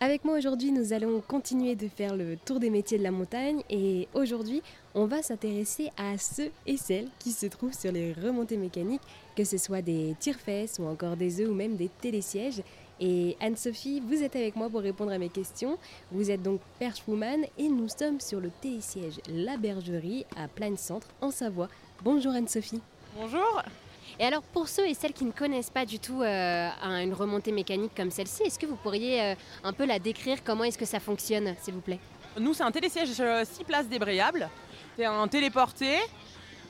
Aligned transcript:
Avec 0.00 0.24
moi 0.24 0.38
aujourd'hui, 0.38 0.70
nous 0.70 0.92
allons 0.92 1.20
continuer 1.20 1.74
de 1.74 1.88
faire 1.88 2.14
le 2.14 2.36
tour 2.36 2.60
des 2.60 2.70
métiers 2.70 2.98
de 2.98 3.02
la 3.02 3.10
montagne 3.10 3.62
et 3.68 4.06
aujourd'hui, 4.14 4.62
on 4.94 5.06
va 5.06 5.24
s'intéresser 5.24 5.90
à 5.96 6.16
ceux 6.18 6.52
et 6.68 6.76
celles 6.76 7.08
qui 7.18 7.32
se 7.32 7.46
trouvent 7.46 7.76
sur 7.76 7.90
les 7.90 8.12
remontées 8.12 8.58
mécaniques, 8.58 9.02
que 9.34 9.42
ce 9.42 9.58
soit 9.58 9.82
des 9.82 10.14
tire-fesses 10.20 10.78
ou 10.78 10.84
encore 10.84 11.16
des 11.16 11.40
œufs 11.40 11.50
ou 11.50 11.54
même 11.54 11.74
des 11.74 11.88
télésièges. 12.00 12.62
Et 13.00 13.36
Anne-Sophie, 13.40 13.98
vous 13.98 14.22
êtes 14.22 14.36
avec 14.36 14.54
moi 14.54 14.70
pour 14.70 14.82
répondre 14.82 15.10
à 15.10 15.18
mes 15.18 15.30
questions. 15.30 15.78
Vous 16.12 16.30
êtes 16.30 16.42
donc 16.44 16.60
perchwoman 16.78 17.44
et 17.58 17.68
nous 17.68 17.88
sommes 17.88 18.20
sur 18.20 18.38
le 18.38 18.50
télésiège 18.60 19.18
La 19.28 19.56
Bergerie 19.56 20.26
à 20.36 20.46
Plaine 20.46 20.76
Centre 20.76 21.08
en 21.20 21.32
Savoie. 21.32 21.68
Bonjour 22.04 22.34
Anne-Sophie. 22.34 22.80
Bonjour. 23.16 23.62
Et 24.18 24.24
alors 24.24 24.42
pour 24.42 24.68
ceux 24.68 24.86
et 24.86 24.94
celles 24.94 25.12
qui 25.12 25.24
ne 25.24 25.32
connaissent 25.32 25.70
pas 25.70 25.86
du 25.86 25.98
tout 25.98 26.22
euh, 26.22 26.68
une 26.82 27.12
remontée 27.12 27.52
mécanique 27.52 27.92
comme 27.96 28.10
celle-ci, 28.10 28.42
est-ce 28.42 28.58
que 28.58 28.66
vous 28.66 28.76
pourriez 28.76 29.22
euh, 29.22 29.34
un 29.64 29.72
peu 29.72 29.84
la 29.84 29.98
décrire? 29.98 30.38
Comment 30.44 30.64
est-ce 30.64 30.78
que 30.78 30.84
ça 30.84 31.00
fonctionne, 31.00 31.54
s'il 31.60 31.74
vous 31.74 31.80
plaît? 31.80 32.00
Nous, 32.38 32.54
c'est 32.54 32.62
un 32.62 32.70
télésiège 32.70 33.08
6 33.08 33.22
euh, 33.22 33.44
places 33.66 33.88
débrayables. 33.88 34.48
C'est 34.96 35.04
un 35.04 35.28
téléporté 35.28 35.96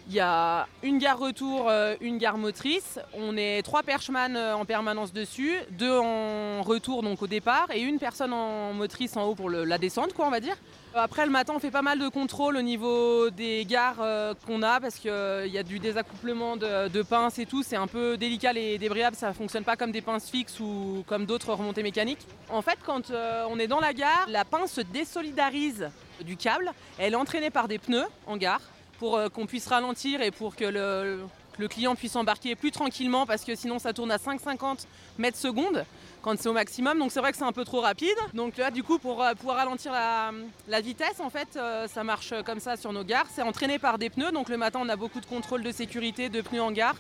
il 0.09 0.15
y 0.15 0.21
a 0.21 0.67
une 0.83 0.98
gare 0.98 1.19
retour, 1.19 1.69
euh, 1.69 1.95
une 2.01 2.16
gare 2.16 2.39
motrice. 2.39 2.99
On 3.12 3.37
est 3.37 3.62
trois 3.62 3.83
perchman 3.83 4.37
euh, 4.37 4.55
en 4.55 4.65
permanence 4.65 5.12
dessus, 5.12 5.55
deux 5.73 5.99
en 5.99 6.62
retour 6.62 7.03
donc 7.03 7.21
au 7.21 7.27
départ 7.27 7.66
et 7.73 7.80
une 7.80 7.99
personne 7.99 8.33
en 8.33 8.73
motrice 8.73 9.19
en 9.19 9.25
haut 9.25 9.35
pour 9.35 9.51
la 9.51 9.77
descente 9.77 10.15
quoi 10.15 10.27
on 10.27 10.30
va 10.30 10.41
dire. 10.41 10.57
Après 10.95 11.27
le 11.27 11.30
matin 11.30 11.52
on 11.55 11.59
fait 11.59 11.71
pas 11.71 11.83
mal 11.83 11.99
de 11.99 12.09
contrôles 12.09 12.57
au 12.57 12.63
niveau 12.63 13.29
des 13.29 13.66
gares 13.66 13.99
euh, 14.01 14.33
qu'on 14.47 14.63
a 14.63 14.80
parce 14.80 14.97
qu'il 14.97 15.11
y 15.11 15.59
a 15.59 15.63
du 15.63 15.79
désaccouplement 15.79 16.57
de, 16.57 17.02
pinces 17.02 17.38
et 17.38 17.47
tout. 17.47 17.63
C'est 17.63 17.77
un 17.77 17.87
peu 17.87 18.16
délicat 18.16 18.55
les 18.55 18.79
débrayables, 18.79 19.15
ça 19.15 19.35
fonctionne 19.35 19.65
pas 19.65 19.77
comme 19.77 19.93
des 19.93 20.01
pinces 20.01 20.30
fixes 20.30 20.59
ou 20.59 21.05
comme 21.07 21.27
d'autres 21.27 21.52
remontées 21.52 21.83
mécaniques. 21.83 22.27
En 22.49 22.63
fait 22.63 22.79
quand 22.85 23.13
on 23.13 23.59
est 23.59 23.69
dans 23.69 23.80
la 23.80 23.93
gare, 23.93 24.27
la 24.29 24.47
pince 24.47 24.73
se 24.73 24.80
désolidarise 24.80 25.91
du 26.25 26.37
câble. 26.37 26.73
Elle 26.99 27.13
est 27.13 27.16
entraînée 27.16 27.51
par 27.51 27.69
des 27.69 27.79
pneus 27.79 28.07
en 28.27 28.38
gare 28.38 28.63
pour 28.99 29.16
euh, 29.16 29.29
qu'on 29.29 29.46
puisse 29.46 29.66
ralentir 29.66 30.21
et 30.21 30.30
pour 30.30 30.57
que 30.57 30.65
le, 30.65 31.21
client 31.68 31.96
puisse 31.96 32.15
embarquer 32.15 32.54
plus 32.54 32.71
tranquillement 32.71 33.27
parce 33.27 33.45
que 33.45 33.57
sinon 33.57 33.80
ça 33.80 33.93
tourne 33.93 34.13
à 34.13 34.18
5,50 34.18 34.87
mètres 35.18 35.37
secondes 35.37 35.85
quand 36.23 36.38
c'est 36.38 36.49
au 36.49 36.52
maximum. 36.52 37.01
Donc 37.01 37.10
c'est 37.10 37.19
vrai 37.19 37.32
que 37.32 37.38
c'est 37.38 37.45
un 37.45 37.52
peu 37.52 37.65
trop 37.65 37.80
rapide. 37.80 38.16
Donc 38.32 38.57
là 38.59 38.71
du 38.71 38.85
coup 38.85 38.99
pour 38.99 39.23
euh, 39.23 39.35
pouvoir 39.35 39.57
ralentir 39.57 39.91
la, 39.91 40.80
vitesse 40.80 41.19
en 41.19 41.30
fait 41.30 41.49
euh, 41.57 41.88
ça 41.88 42.04
marche 42.04 42.32
comme 42.45 42.60
ça 42.60 42.76
sur 42.76 42.93
nos 42.93 43.02
gares. 43.02 43.26
C'est 43.35 43.43
entraîné 43.43 43.79
par 43.79 43.99
des 43.99 44.10
pneus. 44.10 44.30
Donc 44.30 44.49
le 44.49 44.57
matin 44.57 44.79
on 44.82 44.88
a 44.88 44.96
beaucoup 44.96 45.21
de 45.21 45.26
contrôle 45.26 45.63
de 45.63 45.73
sécurité 45.73 46.29
de 46.29 46.41
pneus 46.41 46.63
en 46.63 46.71
gare 46.71 46.96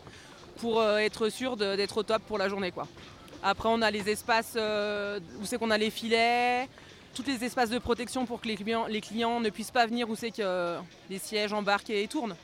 pour 0.56 0.82
être 0.82 1.28
sûr 1.28 1.56
d'être 1.56 1.98
au 1.98 2.02
top 2.02 2.22
pour 2.26 2.36
la 2.36 2.48
journée 2.48 2.72
quoi. 2.72 2.88
Après 3.44 3.68
on 3.68 3.80
a 3.80 3.92
les 3.92 4.10
espaces 4.10 4.56
où 4.56 5.44
c'est 5.44 5.56
qu'on 5.56 5.70
a 5.70 5.78
les 5.78 5.90
filets, 5.90 6.68
tous 7.18 7.28
les 7.28 7.44
espaces 7.44 7.70
de 7.70 7.78
protection 7.78 8.26
pour 8.26 8.40
que 8.40 8.46
les 8.46 8.54
clients, 8.54 8.86
les 8.86 9.00
clients 9.00 9.40
ne 9.40 9.50
puissent 9.50 9.72
pas 9.72 9.86
venir 9.86 10.08
où 10.08 10.14
c'est 10.14 10.30
que 10.30 10.76
les 11.10 11.18
sièges 11.18 11.52
embarqués 11.52 12.04
et 12.04 12.06
tournent. 12.06 12.36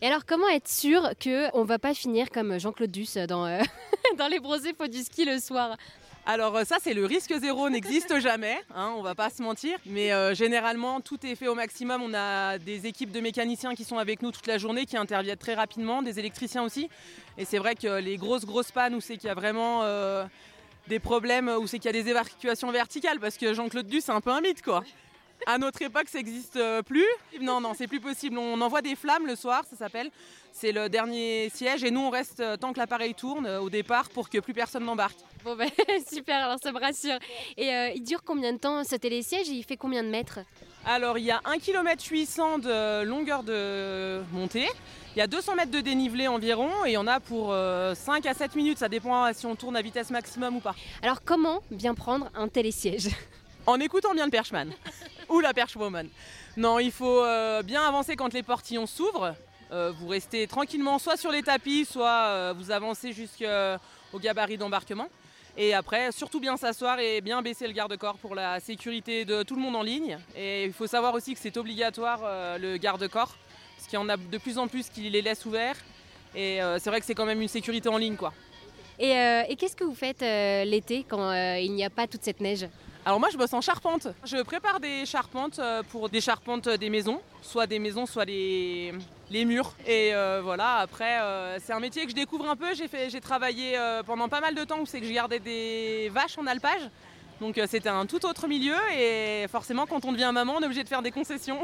Et 0.00 0.06
alors, 0.06 0.24
comment 0.24 0.48
être 0.48 0.68
sûr 0.68 1.02
qu'on 1.22 1.60
ne 1.60 1.66
va 1.66 1.78
pas 1.78 1.92
finir 1.92 2.30
comme 2.30 2.58
Jean-Claude 2.58 2.90
Duss 2.90 3.18
dans, 3.18 3.44
euh, 3.44 3.60
dans 4.18 4.28
les 4.28 4.40
brosés 4.40 4.74
faut 4.76 4.88
du 4.88 5.02
ski 5.02 5.26
le 5.26 5.38
soir? 5.38 5.76
Alors 6.26 6.56
euh, 6.56 6.64
ça 6.64 6.76
c'est 6.80 6.94
le 6.94 7.04
risque 7.04 7.38
zéro 7.38 7.68
n'existe 7.68 8.18
jamais, 8.18 8.56
hein, 8.74 8.94
on 8.96 9.02
va 9.02 9.14
pas 9.14 9.28
se 9.28 9.42
mentir, 9.42 9.76
mais 9.84 10.10
euh, 10.10 10.34
généralement 10.34 11.02
tout 11.02 11.18
est 11.26 11.34
fait 11.34 11.48
au 11.48 11.54
maximum. 11.54 12.00
On 12.00 12.14
a 12.14 12.56
des 12.56 12.86
équipes 12.86 13.12
de 13.12 13.20
mécaniciens 13.20 13.74
qui 13.74 13.84
sont 13.84 13.98
avec 13.98 14.22
nous 14.22 14.30
toute 14.30 14.46
la 14.46 14.56
journée, 14.56 14.86
qui 14.86 14.96
interviennent 14.96 15.36
très 15.36 15.52
rapidement, 15.52 16.00
des 16.00 16.18
électriciens 16.18 16.62
aussi. 16.62 16.88
Et 17.36 17.44
c'est 17.44 17.58
vrai 17.58 17.74
que 17.74 18.00
les 18.00 18.16
grosses 18.16 18.46
grosses 18.46 18.72
pannes 18.72 18.94
où 18.94 19.02
c'est 19.02 19.18
qu'il 19.18 19.28
y 19.28 19.30
a 19.30 19.34
vraiment 19.34 19.82
des 20.88 20.98
problèmes 20.98 21.48
où 21.48 21.66
c'est 21.66 21.78
qu'il 21.78 21.94
y 21.94 21.98
a 21.98 22.02
des 22.02 22.10
évacuations 22.10 22.70
verticales 22.70 23.18
parce 23.20 23.36
que 23.36 23.54
Jean-Claude 23.54 23.86
Duss 23.86 24.04
c'est 24.04 24.12
un 24.12 24.20
peu 24.20 24.30
un 24.30 24.40
mythe 24.40 24.62
quoi. 24.62 24.84
À 25.46 25.58
notre 25.58 25.82
époque, 25.82 26.08
ça 26.08 26.18
n'existe 26.18 26.56
euh, 26.56 26.82
plus. 26.82 27.06
Non, 27.40 27.60
non, 27.60 27.72
c'est 27.74 27.86
plus 27.86 28.00
possible. 28.00 28.38
On 28.38 28.60
envoie 28.60 28.82
des 28.82 28.94
flammes 28.94 29.26
le 29.26 29.36
soir, 29.36 29.64
ça 29.68 29.76
s'appelle. 29.76 30.10
C'est 30.52 30.72
le 30.72 30.88
dernier 30.88 31.50
siège 31.50 31.84
et 31.84 31.90
nous, 31.90 32.00
on 32.00 32.10
reste 32.10 32.40
euh, 32.40 32.56
tant 32.56 32.72
que 32.72 32.78
l'appareil 32.78 33.14
tourne 33.14 33.46
euh, 33.46 33.60
au 33.60 33.70
départ 33.70 34.08
pour 34.10 34.30
que 34.30 34.38
plus 34.38 34.54
personne 34.54 34.84
n'embarque. 34.84 35.18
Bon, 35.44 35.56
ben 35.56 35.68
super, 36.12 36.44
alors 36.44 36.58
ça 36.62 36.72
me 36.72 36.80
rassure. 36.80 37.18
Et 37.56 37.70
il 37.94 38.02
dure 38.02 38.22
combien 38.24 38.52
de 38.52 38.58
temps 38.58 38.84
ce 38.84 38.96
télésiège 38.96 39.48
et 39.50 39.52
il 39.52 39.64
fait 39.64 39.76
combien 39.76 40.02
de 40.02 40.08
mètres? 40.08 40.40
Alors, 40.86 41.16
il 41.16 41.24
y 41.24 41.30
a 41.30 41.40
1 41.46 41.58
km 41.58 42.04
800 42.10 42.58
de 42.58 43.04
longueur 43.04 43.42
de 43.42 44.22
montée. 44.32 44.68
Il 45.16 45.18
y 45.18 45.22
a 45.22 45.26
200 45.26 45.54
mètres 45.54 45.70
de 45.70 45.80
dénivelé 45.80 46.28
environ 46.28 46.68
et 46.84 46.90
il 46.90 46.92
y 46.92 46.96
en 46.96 47.06
a 47.06 47.20
pour 47.20 47.48
5 47.48 47.52
euh, 47.52 47.94
à 48.24 48.34
7 48.34 48.54
minutes, 48.56 48.78
ça 48.78 48.88
dépend 48.88 49.32
si 49.32 49.46
on 49.46 49.54
tourne 49.54 49.76
à 49.76 49.82
vitesse 49.82 50.10
maximum 50.10 50.56
ou 50.56 50.60
pas. 50.60 50.74
Alors 51.02 51.22
comment 51.24 51.62
bien 51.70 51.94
prendre 51.94 52.28
un 52.34 52.48
télésiège? 52.48 53.08
En 53.66 53.80
écoutant 53.80 54.14
bien 54.14 54.26
le 54.26 54.30
perchman 54.30 54.70
ou 55.28 55.40
la 55.40 55.54
perchwoman. 55.54 56.08
Non, 56.56 56.78
il 56.78 56.92
faut 56.92 57.24
euh, 57.24 57.62
bien 57.62 57.82
avancer 57.82 58.16
quand 58.16 58.32
les 58.32 58.42
portillons 58.42 58.86
s'ouvrent. 58.86 59.34
Euh, 59.72 59.92
vous 59.98 60.08
restez 60.08 60.46
tranquillement 60.46 60.98
soit 60.98 61.16
sur 61.16 61.30
les 61.30 61.42
tapis, 61.42 61.84
soit 61.84 62.52
vous 62.52 62.70
avancez 62.70 63.12
jusqu'au 63.12 64.18
gabarit 64.18 64.58
d'embarquement. 64.58 65.08
Et 65.56 65.72
après, 65.72 66.12
surtout 66.12 66.40
bien 66.40 66.56
s'asseoir 66.56 66.98
et 66.98 67.20
bien 67.20 67.40
baisser 67.40 67.66
le 67.66 67.72
garde-corps 67.72 68.18
pour 68.18 68.34
la 68.34 68.60
sécurité 68.60 69.24
de 69.24 69.42
tout 69.42 69.54
le 69.54 69.62
monde 69.62 69.76
en 69.76 69.82
ligne. 69.82 70.18
Et 70.36 70.64
il 70.64 70.72
faut 70.72 70.86
savoir 70.86 71.14
aussi 71.14 71.32
que 71.32 71.40
c'est 71.40 71.56
obligatoire 71.56 72.58
le 72.58 72.76
garde-corps 72.76 73.36
parce 73.76 73.88
qu'il 73.88 73.98
y 73.98 74.02
en 74.02 74.08
a 74.08 74.16
de 74.16 74.38
plus 74.38 74.58
en 74.58 74.66
plus 74.66 74.88
qui 74.88 75.08
les 75.10 75.22
laissent 75.22 75.44
ouverts. 75.44 75.76
Et 76.34 76.62
euh, 76.62 76.78
c'est 76.78 76.90
vrai 76.90 77.00
que 77.00 77.06
c'est 77.06 77.14
quand 77.14 77.26
même 77.26 77.40
une 77.40 77.48
sécurité 77.48 77.88
en 77.88 77.98
ligne. 77.98 78.16
quoi. 78.16 78.32
Et, 78.98 79.16
euh, 79.16 79.42
qu'est-ce 79.58 79.76
que 79.76 79.84
vous 79.84 79.94
faites 79.94 80.22
euh, 80.22 80.64
l'été 80.64 81.04
quand 81.08 81.32
il 81.56 81.72
n'y 81.72 81.84
a 81.84 81.90
pas 81.90 82.06
toute 82.06 82.22
cette 82.22 82.40
neige? 82.40 82.66
Alors 83.06 83.20
moi 83.20 83.28
je 83.30 83.36
bosse 83.36 83.52
en 83.52 83.60
charpente. 83.60 84.08
Je 84.24 84.42
prépare 84.42 84.80
des 84.80 85.04
charpentes 85.04 85.60
pour 85.90 86.08
des 86.08 86.20
charpentes 86.20 86.68
des 86.68 86.88
maisons, 86.88 87.20
soit 87.42 87.66
des 87.66 87.78
maisons, 87.78 88.06
soit 88.06 88.24
les, 88.24 88.92
murs. 89.30 89.74
Et 89.86 90.12
voilà, 90.42 90.76
après 90.78 91.18
c'est 91.60 91.72
un 91.72 91.80
métier 91.80 92.04
que 92.04 92.10
je 92.10 92.14
découvre 92.14 92.48
un 92.48 92.56
peu. 92.56 92.68
J'ai 92.74 93.20
travaillé 93.20 93.78
pendant 94.06 94.28
pas 94.28 94.40
mal 94.40 94.54
de 94.54 94.64
temps 94.64 94.80
où 94.80 94.86
c'est 94.86 95.00
que 95.00 95.06
je 95.06 95.12
gardais 95.12 95.38
des 95.38 96.10
vaches 96.14 96.38
en 96.38 96.46
alpage. 96.46 96.88
Donc 97.40 97.60
c'était 97.68 97.88
un 97.88 98.06
tout 98.06 98.24
autre 98.26 98.46
milieu 98.46 98.76
et 98.96 99.46
forcément 99.48 99.86
quand 99.86 100.04
on 100.04 100.12
devient 100.12 100.30
maman 100.32 100.54
on 100.56 100.60
est 100.60 100.66
obligé 100.66 100.84
de 100.84 100.88
faire 100.88 101.02
des 101.02 101.10
concessions 101.10 101.58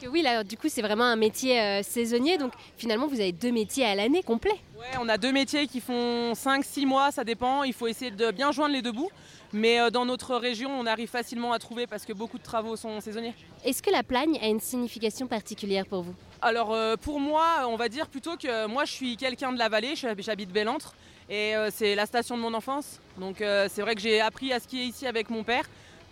que 0.00 0.08
oui, 0.08 0.22
là, 0.22 0.42
du 0.42 0.56
coup, 0.56 0.68
c'est 0.68 0.82
vraiment 0.82 1.04
un 1.04 1.16
métier 1.16 1.60
euh, 1.60 1.82
saisonnier. 1.82 2.38
Donc, 2.38 2.52
finalement, 2.76 3.06
vous 3.06 3.20
avez 3.20 3.32
deux 3.32 3.52
métiers 3.52 3.84
à 3.84 3.94
l'année 3.94 4.22
complet. 4.22 4.54
Ouais, 4.78 4.98
on 4.98 5.08
a 5.08 5.18
deux 5.18 5.32
métiers 5.32 5.66
qui 5.66 5.80
font 5.80 6.32
5-6 6.32 6.86
mois, 6.86 7.10
ça 7.12 7.22
dépend. 7.22 7.62
Il 7.64 7.72
faut 7.72 7.86
essayer 7.86 8.10
de 8.10 8.30
bien 8.30 8.50
joindre 8.50 8.74
les 8.74 8.82
deux 8.82 8.92
bouts. 8.92 9.10
Mais 9.52 9.80
euh, 9.80 9.90
dans 9.90 10.06
notre 10.06 10.36
région, 10.36 10.70
on 10.70 10.86
arrive 10.86 11.08
facilement 11.08 11.52
à 11.52 11.58
trouver 11.58 11.86
parce 11.86 12.04
que 12.04 12.12
beaucoup 12.12 12.38
de 12.38 12.42
travaux 12.42 12.76
sont 12.76 13.00
saisonniers. 13.00 13.34
Est-ce 13.64 13.82
que 13.82 13.90
la 13.90 14.02
plagne 14.02 14.38
a 14.40 14.46
une 14.46 14.60
signification 14.60 15.26
particulière 15.26 15.86
pour 15.86 16.02
vous? 16.02 16.14
Alors, 16.42 16.72
euh, 16.72 16.96
pour 16.96 17.20
moi, 17.20 17.66
on 17.68 17.76
va 17.76 17.88
dire 17.88 18.08
plutôt 18.08 18.36
que 18.36 18.66
moi, 18.66 18.84
je 18.84 18.92
suis 18.92 19.16
quelqu'un 19.16 19.52
de 19.52 19.58
la 19.58 19.68
vallée, 19.68 19.94
j'habite 19.94 20.50
Bellentre. 20.50 20.94
Et 21.28 21.54
c'est 21.70 21.94
la 21.94 22.06
station 22.06 22.36
de 22.36 22.42
mon 22.42 22.54
enfance. 22.54 22.98
Donc, 23.16 23.36
c'est 23.38 23.82
vrai 23.82 23.94
que 23.94 24.00
j'ai 24.00 24.20
appris 24.20 24.52
à 24.52 24.58
skier 24.58 24.82
ici 24.82 25.06
avec 25.06 25.30
mon 25.30 25.44
père. 25.44 25.62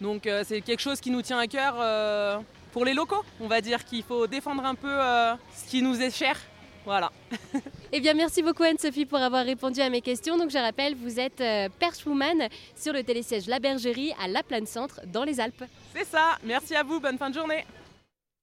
Donc, 0.00 0.28
c'est 0.44 0.60
quelque 0.60 0.78
chose 0.78 1.00
qui 1.00 1.10
nous 1.10 1.22
tient 1.22 1.40
à 1.40 1.48
cœur 1.48 1.74
pour 2.72 2.84
les 2.84 2.94
locaux. 2.94 3.24
On 3.40 3.46
va 3.48 3.60
dire 3.60 3.84
qu'il 3.84 4.02
faut 4.02 4.26
défendre 4.26 4.64
un 4.64 4.74
peu 4.74 4.88
euh, 4.88 5.34
ce 5.54 5.68
qui 5.68 5.82
nous 5.82 6.00
est 6.00 6.10
cher. 6.10 6.38
Voilà. 6.84 7.12
eh 7.92 8.00
bien, 8.00 8.14
merci 8.14 8.42
beaucoup 8.42 8.62
Anne-Sophie 8.62 9.04
pour 9.04 9.18
avoir 9.18 9.44
répondu 9.44 9.80
à 9.80 9.90
mes 9.90 10.00
questions. 10.00 10.38
Donc, 10.38 10.50
je 10.50 10.58
rappelle, 10.58 10.94
vous 10.94 11.20
êtes 11.20 11.40
euh, 11.40 11.68
perchwoman 11.78 12.48
sur 12.76 12.92
le 12.92 13.02
télésiège 13.02 13.46
La 13.46 13.58
Bergerie 13.58 14.12
à 14.22 14.28
La 14.28 14.42
Plaine 14.42 14.66
Centre 14.66 15.00
dans 15.06 15.24
les 15.24 15.40
Alpes. 15.40 15.64
C'est 15.94 16.06
ça. 16.06 16.38
Merci 16.44 16.74
à 16.74 16.82
vous. 16.82 17.00
Bonne 17.00 17.18
fin 17.18 17.30
de 17.30 17.34
journée. 17.34 17.64